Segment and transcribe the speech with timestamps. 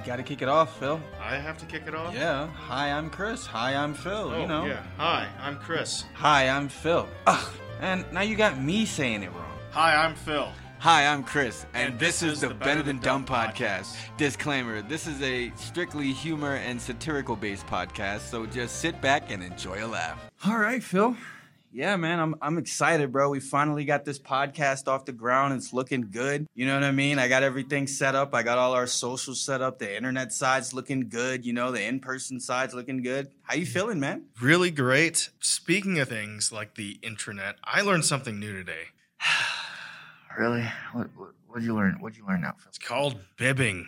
[0.00, 0.98] You gotta kick it off, Phil.
[1.22, 2.14] I have to kick it off?
[2.14, 2.46] Yeah.
[2.46, 3.44] Hi, I'm Chris.
[3.44, 4.32] Hi, I'm Phil.
[4.34, 4.64] Oh, you know.
[4.64, 4.82] yeah.
[4.96, 6.04] Hi, I'm Chris.
[6.14, 7.06] Hi, I'm Phil.
[7.26, 7.52] Ugh.
[7.80, 9.58] And now you got me saying it wrong.
[9.72, 10.50] Hi, I'm Phil.
[10.78, 13.94] Hi, I'm Chris, and, And this, this is is the the Better Than Dumb podcast.
[14.16, 19.42] Disclaimer this is a strictly humor and satirical based podcast, so just sit back and
[19.42, 20.18] enjoy a laugh.
[20.46, 21.14] All right, Phil.
[21.72, 23.30] Yeah, man, I'm I'm excited, bro.
[23.30, 25.54] We finally got this podcast off the ground.
[25.54, 26.46] It's looking good.
[26.54, 27.20] You know what I mean?
[27.20, 28.34] I got everything set up.
[28.34, 29.78] I got all our social set up.
[29.78, 31.46] The internet side's looking good.
[31.46, 33.28] You know, the in-person side's looking good.
[33.42, 34.24] How you feeling, man?
[34.40, 35.30] Really great.
[35.38, 38.86] Speaking of things like the intranet, I learned something new today.
[40.38, 40.62] Really?
[40.92, 41.96] What what what'd you learn?
[42.00, 43.86] What'd you learn now, It's called bibbing.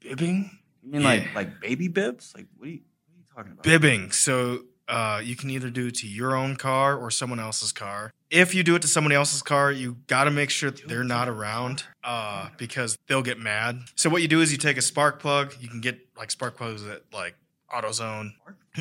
[0.00, 0.50] Bibbing?
[0.82, 1.06] You mean Yeah.
[1.08, 2.32] like like baby bibs?
[2.34, 3.62] Like what are you what are you talking about?
[3.64, 4.12] Bibbing.
[4.12, 8.12] So uh, you can either do it to your own car or someone else's car.
[8.30, 11.28] If you do it to somebody else's car, you got to make sure they're not
[11.28, 13.80] around uh, because they'll get mad.
[13.96, 15.54] So what you do is you take a spark plug.
[15.60, 17.36] You can get like spark plugs at like
[17.72, 18.32] AutoZone,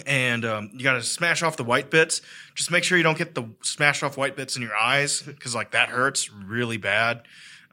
[0.05, 2.21] and um, you got to smash off the white bits.
[2.55, 5.53] Just make sure you don't get the smashed off white bits in your eyes because
[5.53, 7.23] like that hurts really bad.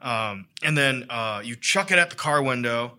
[0.01, 2.97] Um, and then uh, you chuck it at the car window.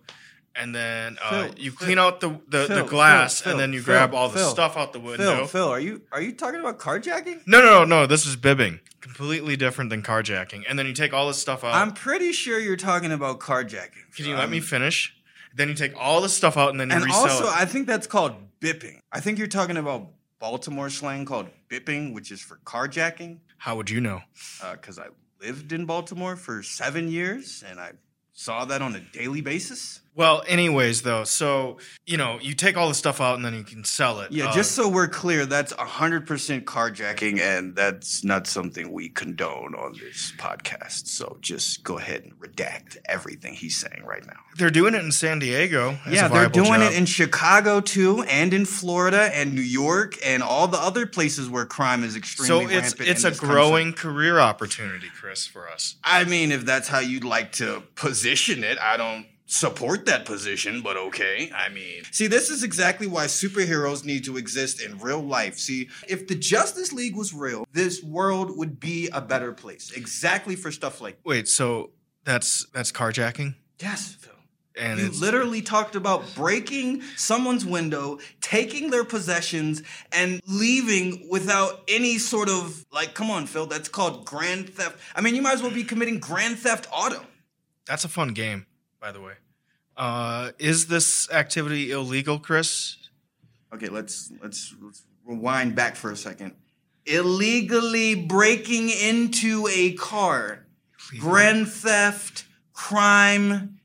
[0.59, 3.73] And then uh, Phil, you Phil, clean out the, the, Phil, the glass, and then
[3.73, 5.37] you grab all the stuff out the window.
[5.37, 7.41] Phil, Phil, are you are you talking about carjacking?
[7.45, 8.07] No, no, no, no.
[8.07, 8.79] This is bibbing.
[8.99, 10.63] Completely different than carjacking.
[10.67, 11.75] And then you take all this stuff out.
[11.75, 14.13] I'm pretty sure you're talking about carjacking.
[14.15, 15.13] Can you let me Um, finish?
[15.55, 17.53] Then you take all the stuff out and then you And resell also, it.
[17.55, 18.99] I think that's called bipping.
[19.11, 23.39] I think you're talking about Baltimore slang called bipping, which is for carjacking.
[23.57, 24.21] How would you know?
[24.71, 25.07] Because I
[25.41, 27.93] lived in Baltimore for seven years, and I
[28.33, 30.01] saw that on a daily basis.
[30.17, 33.63] Well, anyways, though, so you know, you take all the stuff out and then you
[33.63, 34.31] can sell it.
[34.31, 39.75] Yeah, Uh, just so we're clear, that's 100% carjacking, and that's not something we condone
[39.75, 41.07] on this podcast.
[41.07, 44.39] So just go ahead and redact everything he's saying right now.
[44.57, 45.99] they're doing it in San Diego.
[46.07, 46.91] as yeah, they're doing job.
[46.91, 51.47] it in Chicago too, and in Florida, and New York, and all the other places
[51.47, 53.09] where crime is so extremely it's rampant.
[53.09, 53.53] it's a this country.
[53.55, 55.95] growing career opportunity, Chris, for us.
[56.03, 60.81] I mean, if that's how you'd like to position it, I don't support that position,
[60.81, 61.49] but okay.
[61.55, 65.57] I mean, see, this is exactly why superheroes need to exist in real life.
[65.57, 69.91] See, if the Justice League was real, this world would be a better place.
[69.95, 71.91] Exactly for stuff like Wait, so
[72.25, 74.33] that's that's carjacking, yes, Phil.
[74.77, 79.81] and You literally talked about breaking someone's window, taking their possessions,
[80.11, 84.99] and leaving without any sort of like, come on, Phil, that's called grand theft.
[85.15, 87.21] I mean, you might as well be committing grand theft auto.
[87.85, 88.65] that's a fun game,
[88.99, 89.33] by the way.
[89.95, 92.97] Uh, is this activity illegal, Chris?
[93.73, 96.53] Okay, let's let's let's rewind back for a second.
[97.05, 100.65] Illegally breaking into a car,
[101.19, 103.79] grand theft, crime.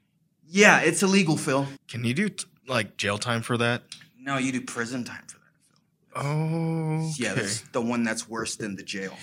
[0.47, 1.67] Yeah, it's illegal, Phil.
[1.89, 3.83] Can you do t- like jail time for that?
[4.21, 6.25] No, you do prison time for that, Phil.
[6.25, 9.17] Oh, Yeah, that's the one that's worse than the jail.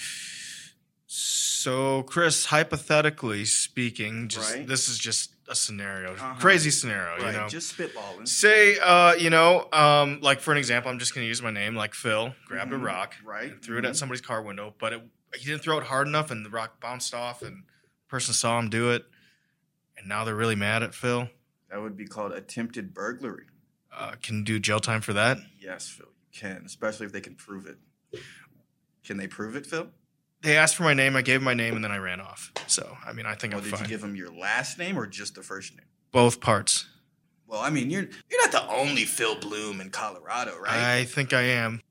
[1.06, 4.68] So, Chris, hypothetically speaking, just Right.
[4.68, 6.36] this is just a scenario, Uh-huh.
[6.40, 7.48] crazy scenario, Right, you know.
[7.50, 8.28] just spitballing.
[8.28, 11.52] Say, uh, you know, um, like for an example, I'm just going to use my
[11.52, 12.76] name, like Phil grabbed Mhm.
[12.76, 13.90] a rock, Right, threw it mhm.
[13.90, 15.02] at somebody's car window, but it,
[15.36, 18.60] he didn't throw it hard enough, and the rock bounced off, and the person saw
[18.60, 19.06] him do it,
[19.98, 21.30] and now they're really mad at Phil.
[21.70, 23.46] That would be called attempted burglary.
[23.92, 25.40] Uh, can do jail time for that.
[25.60, 27.78] Yes, Phil, you can, especially if they can prove it.
[29.04, 29.90] Can they prove it, Phil?
[30.42, 32.52] They asked for my name, I gave my name, and then I ran off.
[32.68, 33.82] So, I mean, I think Or I'm did fine.
[33.84, 35.86] you give them your last name or just the first name?
[36.12, 36.88] Both parts.
[37.46, 41.00] Well, I mean, you're you're not the only Phil Bloom in Colorado, right?
[41.00, 41.82] I think I am.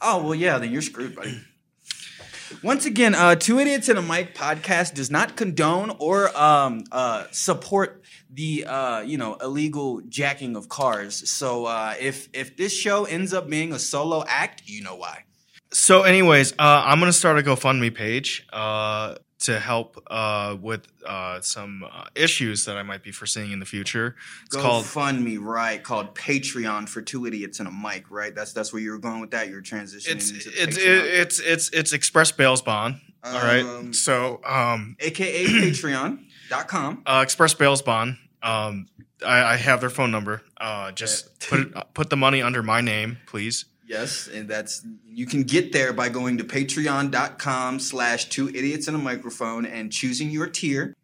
[0.00, 0.58] Oh well, yeah.
[0.58, 1.40] Then you're screwed, buddy.
[2.62, 7.24] Once again, uh, Two Idiots and a Mic podcast does not condone or um, uh,
[7.30, 11.28] support the uh, you know illegal jacking of cars.
[11.30, 15.24] So uh, if if this show ends up being a solo act, you know why.
[15.74, 21.40] So, anyways, uh, I'm gonna start a GoFundMe page uh, to help uh, with uh,
[21.40, 24.14] some uh, issues that I might be foreseeing in the future.
[24.46, 25.82] It's called fund me, right?
[25.82, 28.32] Called Patreon for Two Idiots and a Mic, right?
[28.32, 29.48] That's that's where you were going with that.
[29.48, 31.20] You're transitioning it's into it's Patreon.
[31.20, 33.00] it's it's it's Express Bails Bond.
[33.24, 33.64] all right.
[33.64, 37.02] Um, So, um, aka Patreon.com.
[37.04, 38.16] uh, Express Bails Bond.
[38.44, 38.86] Um,
[39.26, 40.42] I, I have their phone number.
[40.56, 43.64] Uh, just put it, put the money under my name, please.
[43.86, 48.96] Yes, and that's you can get there by going to patreon.com slash two idiots and
[48.96, 50.94] a microphone and choosing your tier.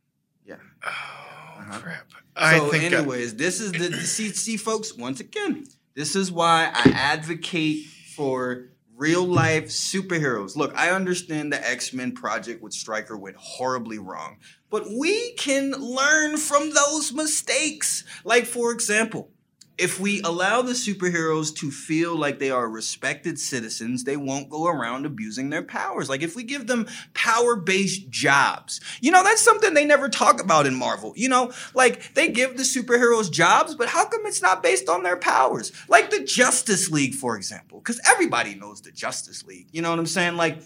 [0.47, 0.57] Yeah.
[0.85, 0.89] Oh
[1.59, 1.79] Uh-huh.
[1.81, 2.11] crap!
[2.11, 6.71] So I uh, anyways, this is the see, see folks, once again, this is why
[6.73, 7.85] I advocate
[8.17, 10.57] for real life superheroes.
[10.57, 14.39] Look, I understand the X Men project with Stryker went horribly wrong,
[14.71, 18.05] but we can learn from those mistakes.
[18.25, 19.31] Like, for example,
[19.79, 24.67] if we allow the superheroes to feel like they are respected citizens, they won't go
[24.67, 26.11] around abusing their powers.
[26.11, 30.43] Like if we give them power based jobs, you know, that's something they never talk
[30.43, 31.15] about in Marvel.
[31.17, 35.03] You know, like they give the superheroes jobs, but how come it's not based on
[35.03, 35.73] their powers?
[35.89, 39.69] Like the Justice League, for example, because everybody knows the Justice League.
[39.73, 40.37] You know what I'm saying?
[40.37, 40.63] Like,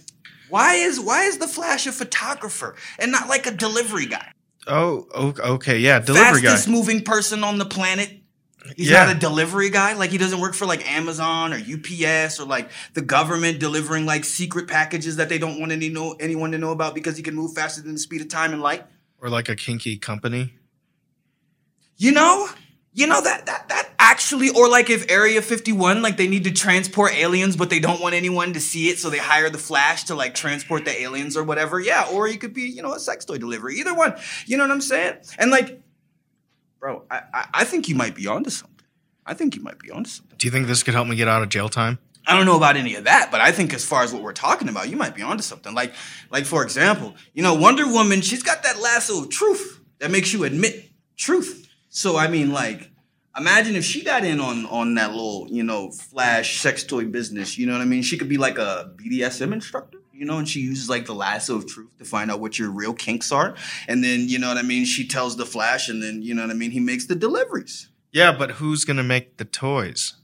[0.49, 4.33] why is why is the Flash a photographer and not like a delivery guy?
[4.67, 6.49] Oh, okay, yeah, delivery guy.
[6.49, 8.24] Fastest moving person on the planet.
[8.77, 9.05] He's Yeah.
[9.05, 9.93] not a delivery guy.
[9.95, 14.25] Like he doesn't work for like Amazon or UPS or like the government delivering like
[14.25, 17.35] secret packages that they don't want any know anyone to know about because he can
[17.35, 18.85] move faster than the speed of time and light.
[19.21, 20.55] Or like a kinky company.
[21.97, 22.49] You know?
[22.97, 26.53] You know that that that actually or like if Area 51 like they need to
[26.53, 30.05] transport aliens but they don't want anyone to see it so they hire the Flash
[30.05, 31.81] to like transport the aliens or whatever.
[31.81, 33.81] Yeah, or he could be, you know, a sex toy delivery.
[33.81, 34.15] Either one.
[34.47, 35.17] You know what I'm saying?
[35.39, 35.81] And like
[36.85, 38.87] bro, I I, I think you might be onto something.
[39.25, 40.37] I think you might be onto something.
[40.37, 41.99] Do you think this could help me get out of jail time?
[42.27, 44.35] I don't know about any of that, but I think as far as what we're
[44.35, 45.73] talking about, you might be onto something.
[45.75, 45.95] Like,
[46.31, 50.35] like for example, you know, Wonder Woman, she's got that lasso of truth that makes
[50.35, 51.67] you admit truth.
[51.89, 52.91] So I mean, like,
[53.35, 57.57] imagine if she got in on on that little, you know, flash sex toy business.
[57.57, 58.03] You know what I mean?
[58.03, 60.01] She could be like a BDSM instructor.
[60.17, 62.71] You know, and she uses like the lasso of truth to find out what your
[62.71, 63.57] real kinks are.
[63.89, 64.85] And then, you know what I mean?
[64.85, 66.71] She tells the Flash, and then, you know what I mean?
[66.71, 67.89] He makes the deliveries.
[68.13, 70.15] Yeah, but who's gonna make the toys?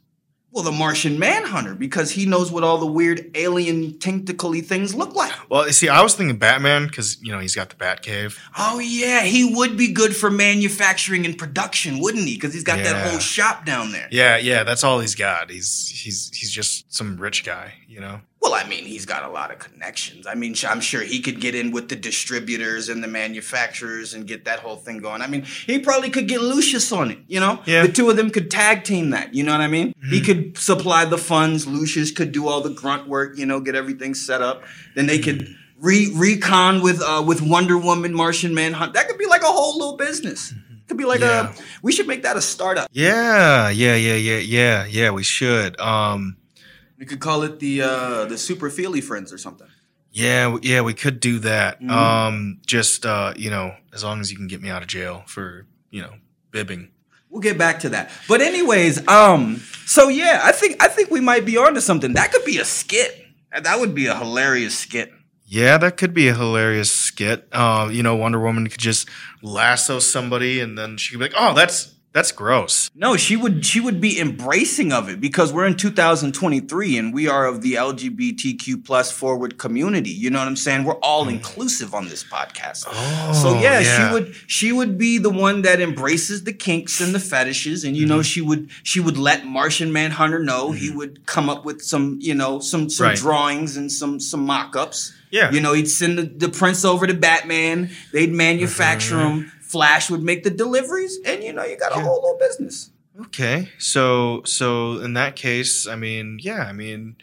[0.52, 5.14] Well, the Martian Manhunter, because he knows what all the weird alien tentacly things look
[5.14, 5.32] like.
[5.48, 8.36] Well, see, I was thinking Batman because you know he's got the Batcave.
[8.58, 12.34] Oh yeah, he would be good for manufacturing and production, wouldn't he?
[12.34, 14.08] Because he's got that whole shop down there.
[14.10, 15.50] Yeah, yeah, that's all he's got.
[15.50, 18.20] He's he's he's just some rich guy, you know.
[18.40, 20.26] Well, I mean, he's got a lot of connections.
[20.26, 24.26] I mean, I'm sure he could get in with the distributors and the manufacturers and
[24.26, 25.20] get that whole thing going.
[25.20, 27.62] I mean, he probably could get Lucius on it, you know?
[27.66, 27.87] Yeah.
[27.87, 29.92] The two of them could tag team that, you know what I mean?
[30.08, 33.75] He could supply the funds, Lucius could do all the grunt work, you know, get
[33.75, 34.62] everything set up.
[34.94, 38.94] Then they could re- recon with uh, with Wonder Woman, Martian Manhunt.
[38.94, 40.54] That could be like a whole little business.
[40.88, 41.52] Could be like Yeah.
[41.52, 42.88] a we should make that a startup.
[42.93, 45.10] Yeah, yeah, yeah, yeah, yeah, yeah.
[45.10, 45.78] We should.
[45.78, 46.36] Um,
[47.00, 49.67] We could call it the uh the Super Feely Friends or something.
[50.12, 51.81] yeah, yeah, we could do that.
[51.81, 51.91] Mhm.
[51.91, 55.25] Um, just uh, you know, as long as you can get me out of jail
[55.26, 56.12] for you know
[56.52, 56.91] bibbing.
[57.31, 58.11] We'll get back to that.
[58.29, 62.12] But anyways, um, so yeah, I think I think we might be onto something.
[62.14, 63.26] That could be a skit.
[63.53, 65.12] That- That would be a hilarious skit.
[65.46, 67.49] Yeah, that could be a hilarious skit.
[67.50, 69.08] Uh, you know, Wonder Woman could just
[69.43, 73.66] lasso somebody, and then she could be like, "Oh, that's that's gross." No, she would
[73.66, 77.74] she would be embracing of it because we're in 2023 and we are of the
[77.74, 80.10] LGBTQ plus forward community.
[80.10, 80.84] You know what I'm saying?
[80.84, 81.32] We're all mm.
[81.32, 82.86] inclusive on this podcast.
[82.88, 87.14] Oh, so yeah, she would she would be the one that embraces the kinks and
[87.14, 88.22] the fetishes, and you know mm-hmm.
[88.22, 90.72] she would she would let Martian Manhunter know.
[90.72, 90.98] He mm-hmm.
[90.98, 93.16] would come up with some you know some some Right.
[93.16, 95.14] drawings and some some mock-ups.
[95.30, 95.52] Yeah.
[95.52, 97.90] you know he'd send the, the prints over to Batman.
[98.12, 99.42] They'd manufacture mm-hmm.
[99.42, 99.52] him.
[99.70, 102.02] Flash would make the deliveries, and you know you got a Yeah.
[102.05, 102.90] whole little business.
[103.26, 107.17] Okay, so so in that case, I mean, yeah, I mean,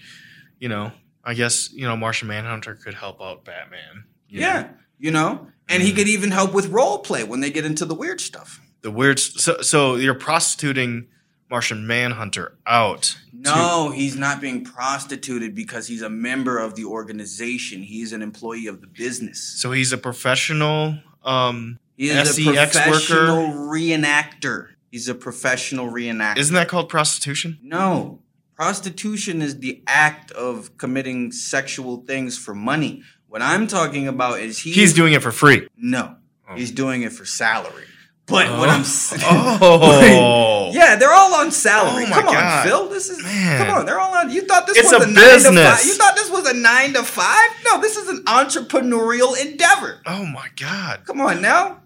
[0.59, 0.91] you know,
[1.23, 4.05] I guess you know, Martian Manhunter could help out Batman.
[4.29, 4.47] you know?
[4.47, 4.67] Yeah,
[4.99, 7.95] you know, and he could even help with role play when they get into the
[7.95, 8.61] weird stuff.
[8.81, 9.19] the weird.
[9.19, 11.07] So so you're prostituting
[11.49, 13.17] Martian Manhunter out.
[13.33, 17.81] No, he's not being prostituted because he's a member of the organization.
[17.81, 19.39] He's an employee of the business.
[19.41, 20.99] So he's a professional.
[21.23, 22.89] Um, He is a SEX worker?
[22.89, 24.67] professional reenactor.
[24.91, 26.37] He's a professional reenactor.
[26.37, 27.59] isn't that called prostitution?
[27.61, 28.19] no,
[28.55, 33.03] prostitution is the act of committing sexual things for money.
[33.27, 35.67] What I'm talking about is he He's doing it for free.
[35.77, 36.15] no,
[36.49, 36.55] Oh.
[36.55, 37.83] he's doing it for salary.
[38.25, 39.57] But what I'm saying, oh.
[39.61, 42.03] oh, Yeah, they're all on salary.
[42.07, 42.67] Oh come on, God.
[42.67, 42.89] Phil.
[42.89, 43.65] This is Man.
[43.65, 43.85] come on.
[43.85, 44.29] They're all on.
[44.31, 45.77] You thought this It's was a a, nine to business.
[45.79, 45.85] five?
[45.85, 47.49] You thought this was a nine to five?
[47.65, 49.99] No, this is an entrepreneurial endeavor.
[50.05, 51.81] Oh my god, Come on now.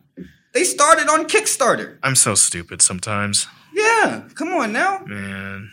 [0.54, 1.98] They started on Kickstarter.
[2.04, 5.04] I'm so stupid sometimes, Yeah, come on now.
[5.06, 5.72] man.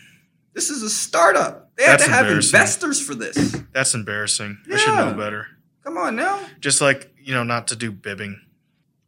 [0.54, 1.70] This is a startup.
[1.76, 3.36] They had That's to have investors for this.
[3.72, 4.58] That's embarrassing.
[4.72, 5.46] I should know better.
[5.84, 6.40] Come on now.
[6.60, 8.36] Just like you know, not to do bibbing.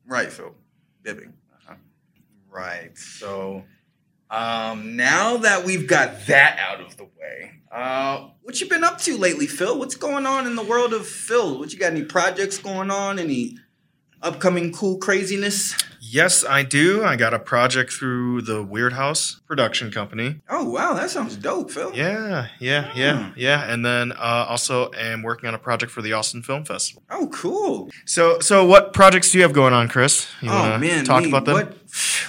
[0.06, 0.54] Right, Phil.
[1.02, 1.32] Bibbing.
[1.52, 1.74] Uh-huh.
[2.50, 2.96] Right.
[2.96, 3.64] So
[4.30, 8.98] um, now that we've got that out of the way, uh, what you been up
[8.98, 9.78] to lately, Phil?
[9.78, 11.58] What's going on in the world of Phil?
[11.58, 11.92] What you got?
[11.92, 13.18] Any projects going on?
[13.18, 13.56] Any
[14.22, 15.74] upcoming cool craziness?
[16.02, 17.04] Yes, I do.
[17.04, 20.40] I got a project through the Weird House production company.
[20.48, 21.92] Oh wow, that sounds dope, Phil.
[21.94, 23.38] Yeah, yeah, yeah, Hmm.
[23.38, 23.72] yeah.
[23.72, 27.02] And then uh, also am working on a project for the Austin Film Festival.
[27.10, 27.90] Oh, cool.
[28.06, 30.26] So, so what projects do you have going on, Chris?
[30.40, 31.54] You oh man, talk me, about them.
[31.54, 31.74] What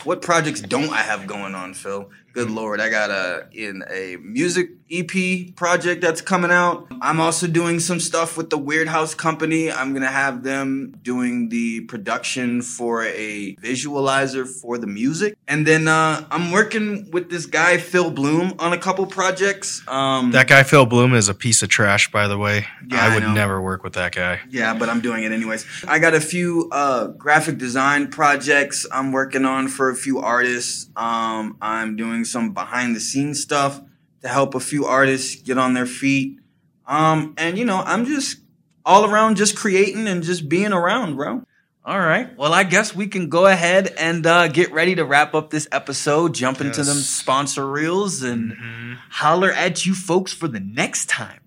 [0.03, 2.09] what projects don't I have going on, Phil?
[2.33, 6.87] Good lord, I got a in a music EP project that's coming out.
[7.01, 9.71] I'm also doing some stuff with the Weird House Company.
[9.71, 15.87] I'm gonna have them doing the production for a visualizer for the music, and then
[15.87, 19.81] uh, I'm working with this guy Phil Bloom on a couple projects.
[19.87, 22.65] Um, That guy Phil Bloom is a piece of trash, by the way.
[22.89, 23.33] Yeah, I I would know.
[23.33, 24.39] never work with that guy.
[24.49, 25.65] Yeah, but I'm doing it anyways.
[25.87, 30.89] I got a few uh, graphic design projects I'm working on for a few artists.
[30.95, 33.81] Um, I'm doing some behind the scenes stuff
[34.21, 36.39] to help a few artists get on their feet.
[36.87, 38.37] Um, and you know, I'm just
[38.85, 41.43] all around just creating and just being around, bro.
[41.83, 42.35] All right.
[42.37, 45.67] Well, I guess we can go ahead and uh, get ready to wrap up this
[45.71, 48.97] episode, jump into them sponsor reels, and Mhm.
[49.09, 51.39] holler at you folks for the next time.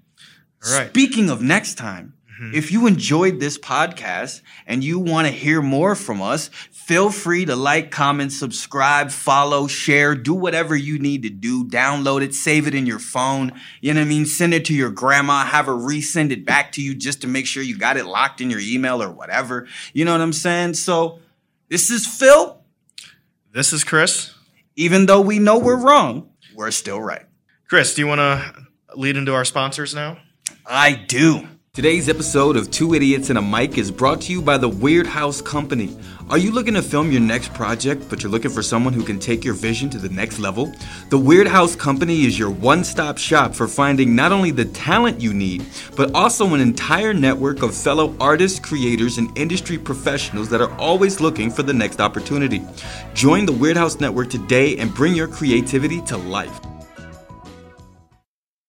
[0.66, 0.88] All right.
[0.88, 2.54] Speaking of next time, Mhm.
[2.54, 7.44] if you enjoyed this podcast and you want to hear more from us, feel free
[7.44, 11.64] to like, comment, subscribe, follow, share, do whatever you need to do.
[11.64, 13.52] Download it, save it in your phone.
[13.80, 14.26] You know what I mean?
[14.26, 17.46] Send it to your grandma, have her resend it back to you just to make
[17.46, 19.66] sure you got it locked in your email or whatever.
[19.92, 20.74] You know what I'm saying?
[20.74, 21.20] So,
[21.68, 22.58] this is Phil.
[23.52, 24.32] This is Chris.
[24.76, 27.26] Even though we know we're wrong, we're still right.
[27.68, 30.18] Chris, do you want to lead into our sponsors now?
[30.66, 31.48] I do.
[31.74, 35.08] Today's episode of Two Idiots and a Mic is brought to you by the Weird
[35.08, 35.98] House Company.
[36.30, 39.18] Are you looking to film your next project, but you're looking for someone who can
[39.18, 40.72] take your vision to the next level?
[41.10, 45.20] The Weird House Company is your one stop shop for finding not only the talent
[45.20, 45.66] you need,
[45.96, 51.20] but also an entire network of fellow artists, creators, and industry professionals that are always
[51.20, 52.62] looking for the next opportunity.
[53.14, 56.56] Join the Weird House Network today and bring your creativity to life.